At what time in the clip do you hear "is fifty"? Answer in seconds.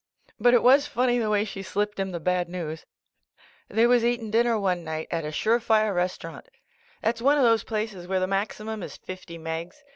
8.81-9.37